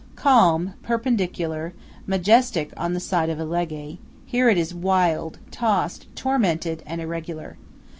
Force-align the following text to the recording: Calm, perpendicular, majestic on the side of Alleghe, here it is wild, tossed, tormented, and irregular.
Calm, 0.15 0.73
perpendicular, 0.81 1.75
majestic 2.07 2.73
on 2.75 2.93
the 2.93 2.99
side 2.99 3.29
of 3.29 3.39
Alleghe, 3.39 3.99
here 4.25 4.49
it 4.49 4.57
is 4.57 4.73
wild, 4.73 5.37
tossed, 5.51 6.07
tormented, 6.15 6.81
and 6.87 6.99
irregular. 6.99 7.57